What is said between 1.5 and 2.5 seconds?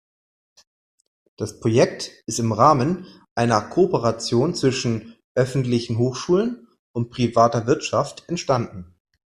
Projekt ist